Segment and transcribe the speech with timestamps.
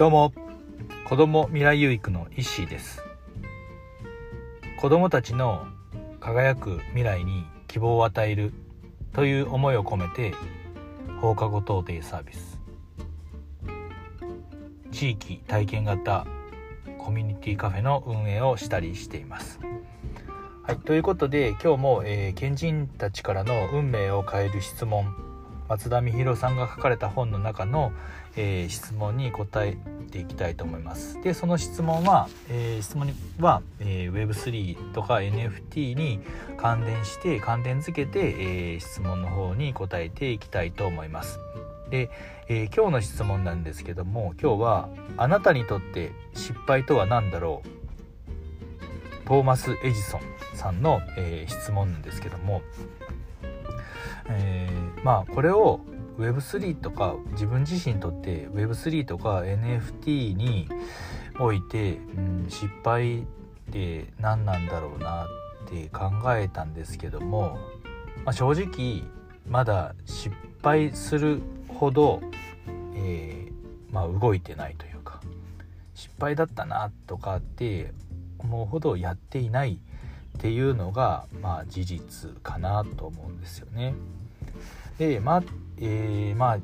[0.00, 0.32] どうも。
[1.04, 3.04] 子ども未来有育の石井です。
[4.80, 5.66] 子どもたちの
[6.20, 8.54] 輝く未来に希望を与える
[9.12, 10.32] という思いを込めて
[11.20, 12.62] 放課後等デイサービス。
[14.90, 16.26] 地域体験型
[16.96, 19.60] コミュニティカフェの運営をしたりしています。
[20.62, 25.29] はい、ということで今日も、えー、賢人たちからの運命を変える質問
[25.70, 27.92] 松田美弘さんが書かれた本の中の、
[28.34, 29.76] えー、質問に答え
[30.10, 31.22] ていきたいと思います。
[31.22, 36.18] でその質問は、えー、質問は、えー、Web3 とか NFT に
[36.56, 41.38] 関連して関連づけて、えー、質問の方に答えていきたいと思います。
[41.88, 42.10] で、
[42.48, 47.68] え、今日の質問なんですけども今日は「あなたにとって失敗とは何だろう?」
[49.26, 50.20] トーマス・エジソン
[50.54, 52.62] さんの、え、質問なんですけども
[54.32, 55.80] えー、まあこれを
[56.18, 60.68] Web3 とか自分自身にとって Web3 とか NFT に
[61.38, 63.24] おいて、うん、失敗っ
[63.72, 65.26] て何なんだろうな
[65.66, 67.58] って考えたんですけども、
[68.24, 69.02] まあ、正直
[69.48, 72.20] まだ失敗するほど、
[72.94, 75.20] えー、まあ、動いてないというか
[75.94, 77.92] 失敗だったなとかって
[78.38, 79.80] 思うほどやっていない
[80.38, 83.94] っていうのが、まあ、事実かなと思うんですよね。
[85.00, 85.42] でまあ
[85.78, 86.62] えー、まあ、うん、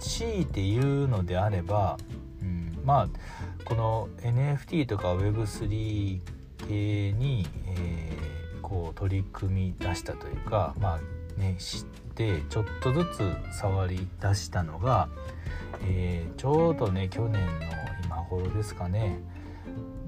[0.00, 1.98] 強いて言うのであれば、
[2.40, 3.08] うん、まあ
[3.66, 6.20] この NFT とか Web3
[6.66, 11.84] 系に、えー、こう取り組み出したというかまあね知っ
[12.14, 15.10] てちょっとずつ触り出したのが、
[15.82, 17.50] えー、ちょうどね去年の
[18.06, 19.20] 今頃ですかね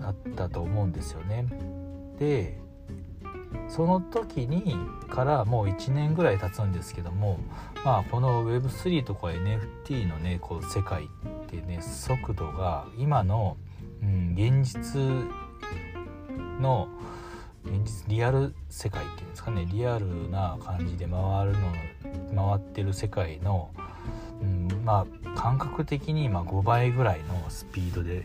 [0.00, 1.46] だったと思うんですよね。
[2.18, 2.58] で
[3.68, 4.76] その時に
[5.08, 7.38] からもう1年ぐらい経つんですけども
[7.84, 11.08] まあこの Web3 とか NFT のねこう世界っ
[11.46, 13.56] てね速度が今の、
[14.02, 15.00] うん、現実
[16.60, 16.88] の
[17.64, 21.52] 現実リアル世界っていうんですかねリアルな感じで回る
[22.34, 23.70] の回ってる世界の、
[24.40, 28.24] うん、まあ感覚的に今5倍ぐらいのスピードで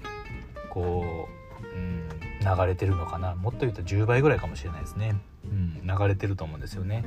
[0.69, 1.27] こ
[1.61, 2.09] う、うん、
[2.41, 3.35] 流れてるのかな？
[3.35, 5.15] もっと言うと10倍ぐらいかもしれないですね、
[5.45, 7.05] うん、流れてると思うんですよね。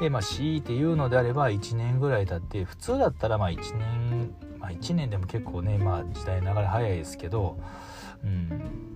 [0.00, 7.58] でまあ強いて言うのであれば1年ぐらい経って普通だったらまあ1年まあ1年でも結構ねまあ時代流れ早いですけど
[8.24, 8.92] うん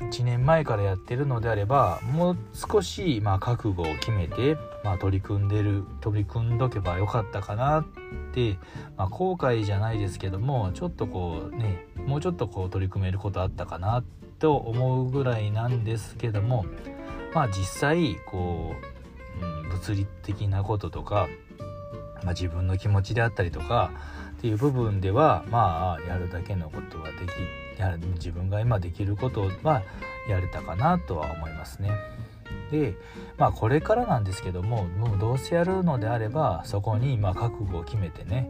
[0.00, 7.84] 1年前からやってるのであればもう少しまあ覚悟を決めて、まあ、取り組んでる取り組んどけばよかったかなっ
[8.32, 8.56] て、
[8.96, 14.02] まあ、後悔じゃないですけどもちょっとこうねもうちょっとこう取り組めることあったかな
[14.38, 16.64] と思うぐらいなんですけども
[17.34, 18.74] まあ実際こ
[19.40, 21.28] う、うん、物理的なこととか、
[22.22, 23.92] まあ、自分の気持ちであったりとか
[24.38, 29.82] っていう部分ではまあやるだけのことはできや自分が今できることは
[30.28, 31.90] やれたかなとは思いますね。
[32.70, 32.94] で
[33.36, 38.48] まあこれからなんですけどももうどうせやるのであればそこにま覚悟を決めてね、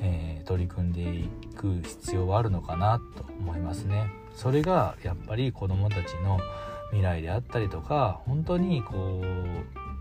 [0.00, 4.10] えー、取り組んでいく必要はあるのかなと思いますね。
[4.34, 6.38] それがやっぱり子どもたちの
[6.90, 9.22] 未来であったりとか本当にこ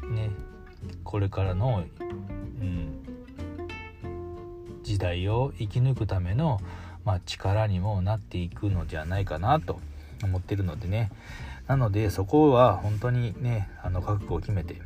[0.03, 0.31] うね
[1.03, 3.03] これからの、うん、
[4.84, 6.59] 時代を生き抜くための、
[7.06, 9.80] まあ、力にもなっていくのじゃないかなと
[10.24, 11.12] 思ってるのでね。
[11.68, 14.81] なのでそこは本当にねあの覚悟を決めて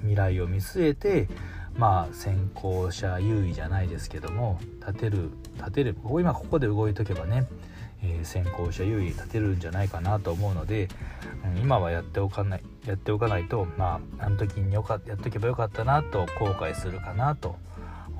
[0.00, 1.28] 未来を見据えて
[1.76, 7.46] まあ先行者優位じゃないですけども立てる立てる今ここで動いとけばね
[8.04, 10.88] えー、先行者優位立てるんじゃないかなと思うので、
[11.56, 17.56] うん、今はやっておかないやっておかないとまああの時によかやっとけばよかったなと後悔するかなと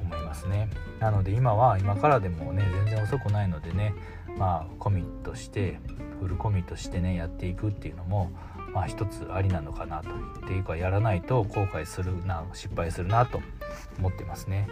[0.01, 0.69] 思いますね。
[1.01, 3.95] なので今は今からでもね全然遅くないのでね
[4.39, 5.79] まあコミットして
[6.21, 8.31] フルコミットしてねやっていくっていうのも
[8.73, 10.11] まあ一つありなのかなと。
[10.11, 10.13] っ
[10.47, 13.41] ていうかやらないと後悔するな失敗するなと
[13.99, 14.69] 思ってますね。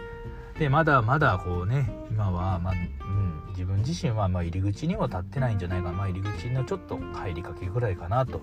[0.59, 8.41] でまだまだこうね今はまあ、うん自分自身はま入り口にも立ってないんじゃないかな、まあ、入り口のちょっと入りかけぐらいかなと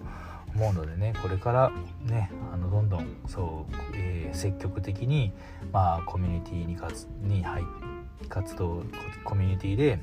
[0.54, 1.72] 思うのでねこれから
[2.04, 5.32] ねあのどんどんそう、えー、積極的に、
[5.72, 7.64] まあ、コミュニティに活に入
[8.28, 8.82] 活動
[9.24, 10.00] コミュニティで、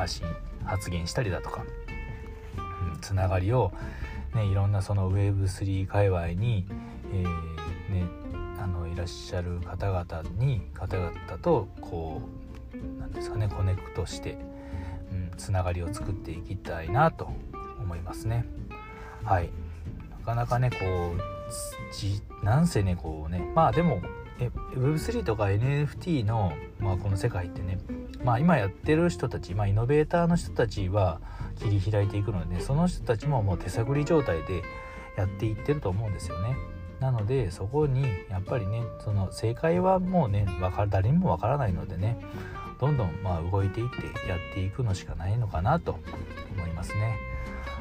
[0.00, 0.26] 発信
[0.64, 1.64] 発言したりだとか、
[2.94, 3.70] うん、つながりを、
[4.34, 6.64] ね、いろんなその Web3 界隈に、
[7.12, 7.24] えー、
[7.92, 8.06] ね、
[8.58, 11.12] あのいらっしゃる方々に方々
[11.42, 12.22] とこ
[12.72, 14.38] うなんですかねコネクトして、
[15.12, 17.28] うん、つながりを作っていきたいなと
[17.78, 18.46] 思いますね。
[19.22, 19.50] はい。
[20.10, 20.76] なかなかねこ
[22.42, 24.00] うなんせねこうねまあでも
[24.74, 27.78] Web3 とか NFT の、まあ、この世界ってね
[28.24, 31.20] まあ今やってる人たち、まあ、イノベーターの人たちは
[31.58, 34.62] 切り開いていくのでその人たちももう手探り状態で
[35.16, 36.56] やっていってると思うんですよね。
[37.00, 40.46] なのでそこにやっぱりねその正解はもうね
[40.90, 42.18] 誰にもわからないのでね
[42.78, 45.98] どんどんまあ動いていってやっていくのしかないのかなと
[46.56, 47.16] 思いますね。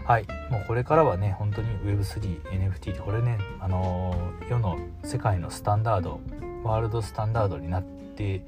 [0.06, 6.20] はいもうこれからはね本当に Web3NFT ってこれねあのー、世の世界のスタンダード
[6.64, 8.44] ワールドスタンダードになって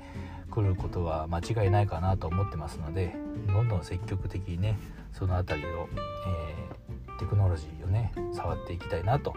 [0.51, 3.15] くることは間違いないかなと思ってますので
[3.48, 4.77] どんどん積極的にね
[5.13, 5.88] その辺りを、
[6.27, 9.33] えー、テクノロジーをね触っていきたいなと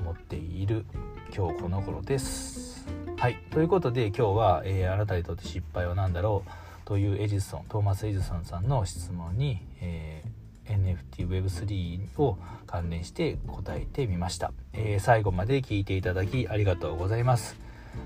[0.00, 0.86] 思っている
[1.34, 2.86] 今日この頃です。
[3.16, 3.36] はい。
[3.50, 6.50] ということで今日は、えー、あなたにとって失敗は何だろう
[6.86, 17.56] というエジソントーマス・エジソンさんの質問に、えー、NFTWeb3 を関連して答えてみました、えー、最後まで聞いていただきありがとうございます。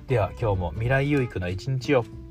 [0.09, 2.24] では今日も未来有益な一日を。